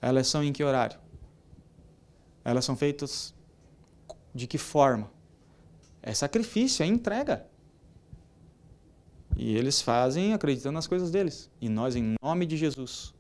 [0.02, 0.98] elas são em que horário?
[2.46, 3.36] Elas são feitas
[4.34, 5.12] de que forma?
[6.02, 7.46] É sacrifício, é entrega.
[9.38, 11.50] E eles fazem acreditando nas coisas deles.
[11.62, 13.14] E nós, em nome de Jesus,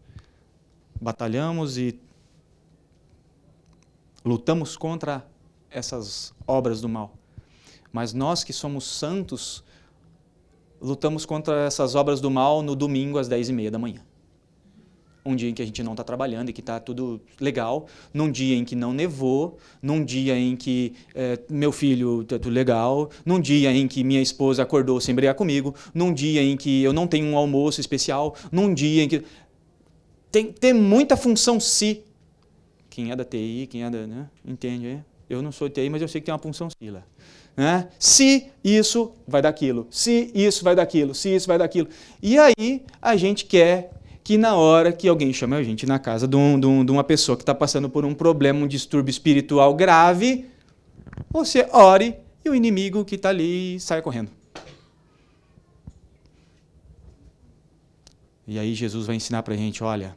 [0.99, 1.99] batalhamos e
[4.25, 5.25] lutamos contra
[5.69, 7.13] essas obras do mal.
[7.91, 9.63] Mas nós que somos santos,
[10.81, 14.03] lutamos contra essas obras do mal no domingo às dez e meia da manhã
[15.27, 18.31] um dia em que a gente não está trabalhando e que está tudo legal, num
[18.31, 23.09] dia em que não nevou, num dia em que é, meu filho está tudo legal,
[23.25, 26.93] num dia em que minha esposa acordou sem brigar comigo, num dia em que eu
[26.93, 29.23] não tenho um almoço especial, num dia em que.
[30.31, 32.03] Tem, tem muita função se.
[32.89, 34.07] Quem é da TI, quem é da.
[34.07, 35.03] Né, entende?
[35.29, 37.03] Eu não sou TI, mas eu sei que tem uma função se lá.
[37.55, 37.89] Né?
[37.97, 41.87] Se isso vai daquilo, se isso vai daquilo, se isso vai daquilo.
[42.21, 43.91] E aí a gente quer
[44.27, 46.91] que na hora que alguém chama a gente na casa de, um, de, um, de
[46.91, 50.49] uma pessoa que está passando por um problema, um distúrbio espiritual grave,
[51.29, 52.13] você ore
[52.43, 54.29] e o inimigo que está ali sai correndo.
[58.45, 60.13] E aí Jesus vai ensinar para a gente, olha,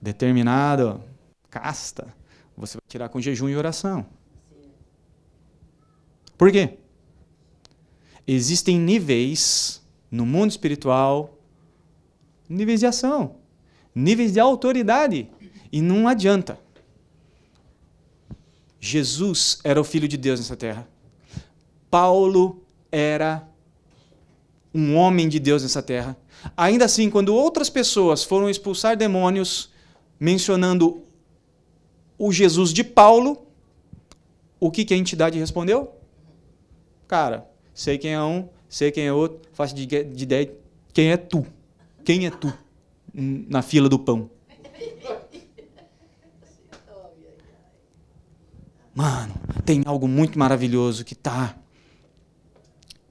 [0.00, 1.02] determinado,
[1.50, 2.06] casta,
[2.56, 4.06] você vai tirar com jejum e oração.
[6.38, 6.78] Por quê?
[8.26, 11.35] Existem níveis no mundo espiritual
[12.48, 13.36] níveis de ação,
[13.94, 15.30] níveis de autoridade.
[15.72, 16.58] E não adianta.
[18.78, 20.88] Jesus era o Filho de Deus nessa terra.
[21.90, 23.48] Paulo era
[24.72, 26.16] um homem de Deus nessa terra.
[26.56, 29.70] Ainda assim, quando outras pessoas foram expulsar demônios,
[30.20, 31.02] mencionando
[32.18, 33.46] o Jesus de Paulo,
[34.60, 35.92] o que, que a entidade respondeu?
[37.08, 40.52] Cara, sei quem é um, sei quem é outro, faço de, de ideia
[40.92, 41.46] quem é tu.
[42.06, 42.56] Quem é tu
[43.12, 44.30] na fila do pão?
[48.94, 49.34] Mano,
[49.64, 51.58] tem algo muito maravilhoso que tá.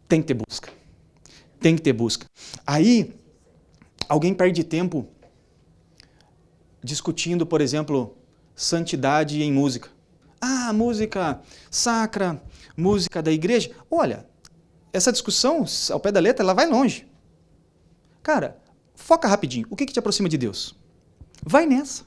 [0.07, 0.71] Tem que ter busca.
[1.59, 2.25] Tem que ter busca.
[2.65, 3.13] Aí,
[4.07, 5.05] alguém perde tempo
[6.81, 8.17] discutindo, por exemplo,
[8.55, 9.89] santidade em música.
[10.39, 12.41] Ah, música sacra,
[12.77, 13.71] música da igreja.
[13.91, 14.25] Olha,
[14.93, 17.05] essa discussão, ao pé da letra, ela vai longe.
[18.23, 18.63] Cara,
[19.05, 19.67] foca rapidinho.
[19.69, 20.75] O que, que te aproxima de Deus?
[21.43, 22.03] Vai nessa.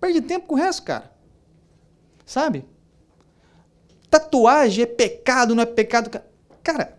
[0.00, 1.12] Perde tempo com o resto, cara.
[2.24, 2.64] Sabe?
[4.08, 6.22] Tatuagem é pecado, não é pecado.
[6.62, 6.96] Cara,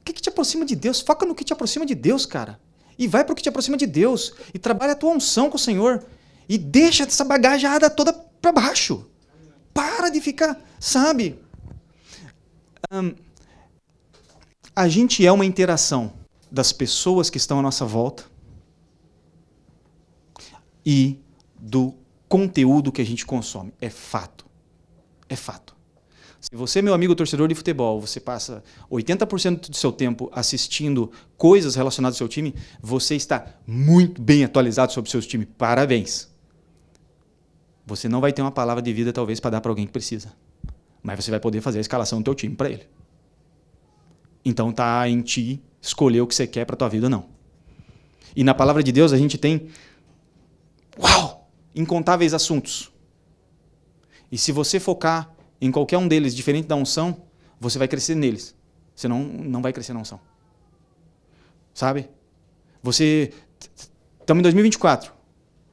[0.00, 1.00] o que, que te aproxima de Deus?
[1.00, 2.60] Foca no que te aproxima de Deus, cara.
[2.96, 4.32] E vai para o que te aproxima de Deus.
[4.54, 6.04] E trabalha a tua unção com o Senhor.
[6.48, 9.10] E deixa essa bagajada toda para baixo.
[9.74, 11.36] Para de ficar, sabe?
[12.92, 13.12] Um,
[14.76, 16.21] a gente é uma interação
[16.52, 18.24] das pessoas que estão à nossa volta
[20.84, 21.18] e
[21.58, 21.94] do
[22.28, 23.72] conteúdo que a gente consome.
[23.80, 24.44] É fato.
[25.30, 25.74] É fato.
[26.38, 31.74] Se você, meu amigo torcedor de futebol, você passa 80% do seu tempo assistindo coisas
[31.74, 35.46] relacionadas ao seu time, você está muito bem atualizado sobre o seu time.
[35.46, 36.28] Parabéns.
[37.86, 40.34] Você não vai ter uma palavra de vida, talvez, para dar para alguém que precisa.
[41.02, 42.86] Mas você vai poder fazer a escalação do teu time para ele.
[44.44, 47.26] Então tá em ti escolher o que você quer para tua vida ou não.
[48.34, 49.68] E na palavra de Deus a gente tem
[50.98, 52.90] uau, incontáveis assuntos.
[54.30, 57.22] E se você focar em qualquer um deles diferente da unção,
[57.60, 58.54] você vai crescer neles.
[58.94, 60.20] Você não, não vai crescer na unção.
[61.74, 62.08] Sabe?
[62.82, 63.32] Você.
[64.20, 65.12] Estamos em 2024.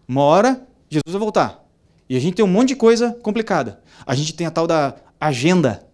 [0.07, 1.63] Uma hora, Jesus vai voltar.
[2.09, 3.81] E a gente tem um monte de coisa complicada.
[4.05, 5.87] A gente tem a tal da agenda.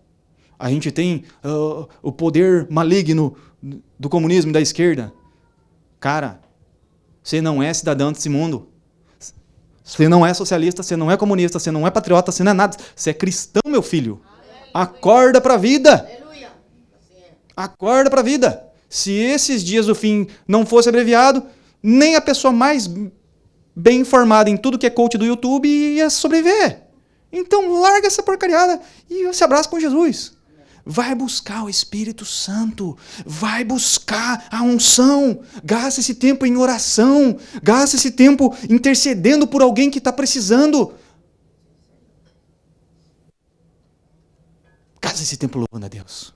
[0.58, 3.36] A gente tem uh, o poder maligno
[4.00, 5.12] do comunismo e da esquerda.
[6.00, 6.40] Cara,
[7.24, 8.70] você não é cidadão desse mundo.
[9.84, 12.56] Você não é socialista, você não é comunista, você não é patriota, você não é
[12.56, 12.78] nada.
[12.96, 14.22] Você é cristão, meu filho.
[14.74, 16.08] Acorda para a vida.
[17.56, 18.68] Acorda para a vida.
[18.90, 21.44] Se esses dias do fim não fosse abreviado,
[21.82, 22.90] nem a pessoa mais
[23.76, 26.82] bem informada em tudo que é coach do YouTube ia sobreviver.
[27.32, 30.38] Então larga essa porcariada e se abraça com Jesus.
[30.86, 32.96] Vai buscar o Espírito Santo.
[33.26, 35.40] Vai buscar a unção.
[35.64, 37.38] Gasta esse tempo em oração.
[37.64, 40.94] Gasta esse tempo intercedendo por alguém que está precisando.
[45.02, 46.34] Gasta esse tempo louvando a Deus.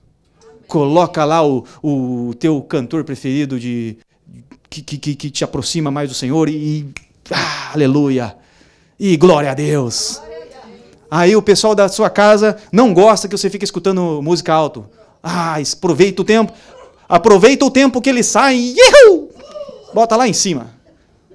[0.66, 3.98] Coloca lá o, o teu cantor preferido de
[4.68, 6.94] que, que, que te aproxima mais do Senhor e, e
[7.30, 8.36] ah, aleluia.
[8.98, 10.20] E glória a Deus.
[11.10, 14.86] Aí o pessoal da sua casa não gosta que você fique escutando música alto.
[15.22, 16.52] Ah, aproveita o tempo.
[17.08, 18.76] Aproveita o tempo que ele sai e
[19.92, 20.70] bota lá em cima.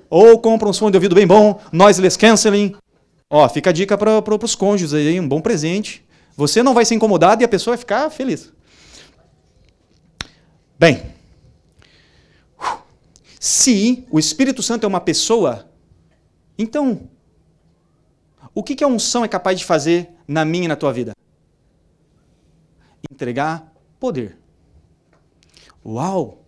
[0.09, 2.73] Ou compra um som de ouvido bem bom, noiseless canceling.
[3.30, 6.05] Ó, fica a dica para os cônjuges aí, um bom presente.
[6.38, 8.53] Você não vai ser incomodado e a pessoa vai ficar feliz.
[10.80, 11.03] Bem,
[13.39, 15.69] se o Espírito Santo é uma pessoa,
[16.57, 17.09] então
[18.56, 21.12] o que, a unção é capaz de fazer na minha e na tua vida?
[23.12, 24.39] Entregar poder.
[25.86, 26.41] Uau!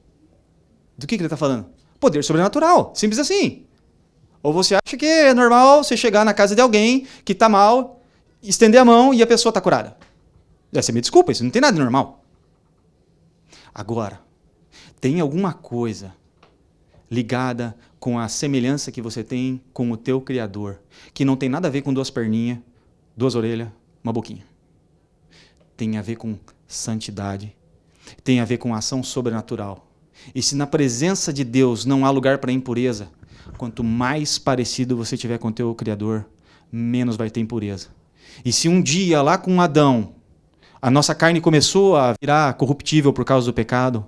[0.97, 1.69] Do que, que ele está falando?
[1.99, 2.93] Poder sobrenatural.
[2.95, 3.65] Simples assim.
[4.41, 8.01] Ou você acha que é normal você chegar na casa de alguém que está mal,
[8.41, 9.97] estender a mão e a pessoa está curada?
[10.71, 12.23] Você me desculpa, isso não tem nada de normal.
[13.73, 14.21] Agora,
[15.01, 16.15] tem alguma coisa
[17.09, 20.79] ligada com a semelhança que você tem com o teu Criador,
[21.13, 22.59] que não tem nada a ver com duas perninhas,
[23.15, 23.69] duas orelhas,
[24.03, 24.45] uma boquinha.
[25.75, 26.37] Tem a ver com
[26.67, 27.55] santidade,
[28.23, 29.87] tem a ver com ação sobrenatural.
[30.33, 33.09] E se na presença de Deus não há lugar para impureza,
[33.57, 36.25] quanto mais parecido você tiver com o teu Criador,
[36.71, 37.87] menos vai ter impureza.
[38.43, 40.15] E se um dia lá com Adão,
[40.81, 44.05] a nossa carne começou a virar corruptível por causa do pecado,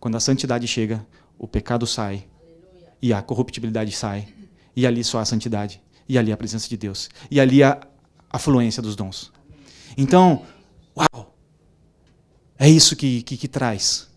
[0.00, 1.04] quando a santidade chega,
[1.44, 2.26] o pecado sai
[3.02, 4.26] e a corruptibilidade sai.
[4.74, 5.82] E ali só a santidade.
[6.08, 7.10] E ali a presença de Deus.
[7.30, 7.86] E ali a,
[8.30, 9.30] a fluência dos dons.
[9.94, 10.46] Então,
[10.96, 11.36] uau!
[12.58, 14.08] É isso que, que, que traz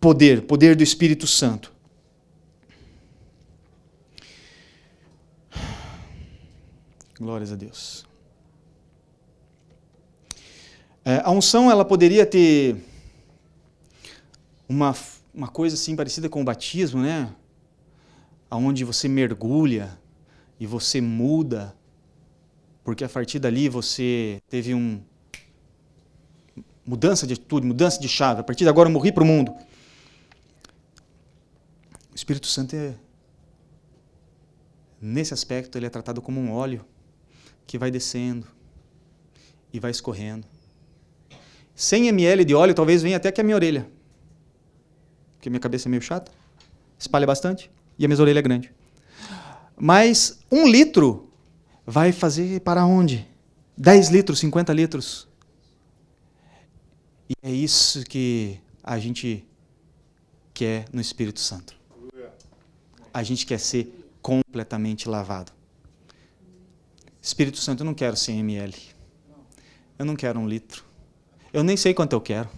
[0.00, 1.70] poder poder do Espírito Santo.
[7.18, 8.06] Glórias a Deus.
[11.04, 12.82] É, a unção ela poderia ter
[14.68, 14.94] uma,
[15.36, 17.30] uma coisa assim parecida com o batismo, né?
[18.50, 19.98] Onde você mergulha
[20.58, 21.76] e você muda,
[22.82, 25.02] porque a partir dali você teve um
[26.86, 28.40] mudança de atitude, mudança de chave.
[28.40, 29.52] A partir de agora eu morri para o mundo.
[32.10, 32.94] O Espírito Santo é
[34.98, 36.82] nesse aspecto ele é tratado como um óleo
[37.66, 38.46] que vai descendo
[39.70, 40.46] e vai escorrendo.
[41.74, 43.95] 100 ml de óleo talvez venha até aqui a minha orelha.
[45.46, 46.32] Porque minha cabeça é meio chata.
[46.98, 48.74] Espalha bastante e a minha orelha é grande.
[49.76, 51.30] Mas um litro
[51.86, 53.24] vai fazer para onde?
[53.78, 55.28] 10 litros, 50 litros.
[57.30, 59.46] E é isso que a gente
[60.52, 61.76] quer no Espírito Santo.
[63.14, 65.52] A gente quer ser completamente lavado.
[67.22, 68.74] Espírito Santo, eu não quero 100 ml.
[69.96, 70.84] Eu não quero um litro.
[71.52, 72.50] Eu nem sei quanto eu quero.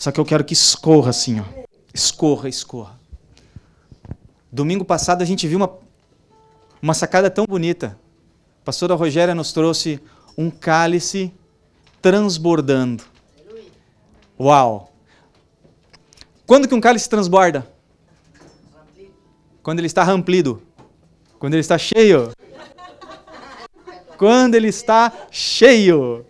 [0.00, 1.44] Só que eu quero que escorra assim, ó.
[1.92, 2.98] Escorra, escorra.
[4.50, 5.70] Domingo passado a gente viu uma,
[6.80, 7.98] uma sacada tão bonita.
[8.62, 10.00] A pastora Rogéria nos trouxe
[10.38, 11.30] um cálice
[12.00, 13.04] transbordando.
[14.40, 14.90] Uau!
[16.46, 17.70] Quando que um cálice transborda?
[19.62, 20.62] Quando ele está ramplido.
[21.38, 22.32] Quando ele está cheio.
[24.16, 26.24] Quando ele está cheio.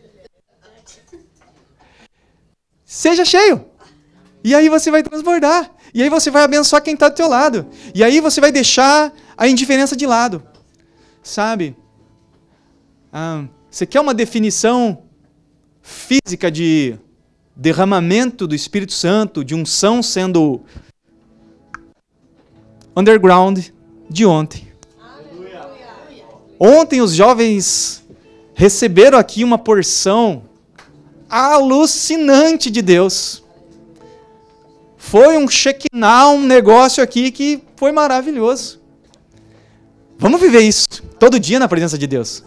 [2.90, 3.66] Seja cheio.
[4.42, 5.70] E aí você vai transbordar.
[5.94, 7.68] E aí você vai abençoar quem está do teu lado.
[7.94, 10.42] E aí você vai deixar a indiferença de lado.
[11.22, 11.76] Sabe?
[13.12, 15.04] Ah, você quer uma definição
[15.80, 16.98] física de
[17.54, 20.60] derramamento do Espírito Santo, de unção sendo
[22.96, 23.66] underground
[24.08, 24.68] de ontem.
[26.58, 28.04] Ontem os jovens
[28.52, 30.49] receberam aqui uma porção
[31.30, 33.42] alucinante de Deus.
[34.98, 38.80] Foi um Shekinah, um negócio aqui que foi maravilhoso.
[40.18, 40.86] Vamos viver isso
[41.18, 42.44] todo dia na presença de Deus.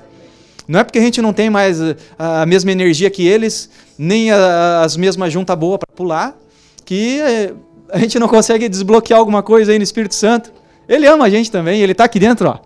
[0.67, 4.31] Não é porque a gente não tem mais eh, a mesma energia que eles, nem
[4.31, 6.37] as mesmas juntas boas para pular,
[6.85, 7.53] que eh,
[7.89, 10.53] a gente não consegue desbloquear alguma coisa aí no Espírito Santo.
[10.87, 12.59] Ele ama a gente também, ele está aqui dentro, ó.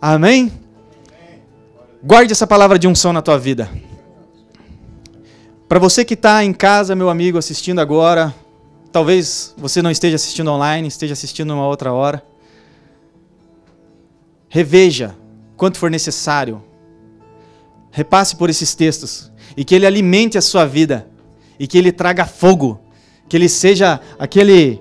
[0.00, 0.52] Amém?
[2.02, 3.68] Guarde essa palavra de unção na tua vida.
[5.70, 8.34] Para você que está em casa, meu amigo, assistindo agora,
[8.90, 12.24] talvez você não esteja assistindo online, esteja assistindo uma outra hora.
[14.48, 15.14] Reveja
[15.56, 16.60] quanto for necessário.
[17.92, 21.06] Repasse por esses textos e que ele alimente a sua vida
[21.56, 22.80] e que ele traga fogo,
[23.28, 24.80] que ele seja aquele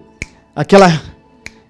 [0.56, 0.88] aquela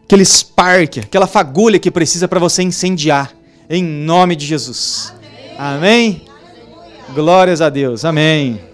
[0.06, 3.34] aquele spark, aquela fagulha que precisa para você incendiar
[3.70, 5.14] em nome de Jesus.
[5.58, 6.22] Amém.
[6.22, 7.14] Amém?
[7.14, 8.06] Glórias a Deus.
[8.06, 8.69] Amém.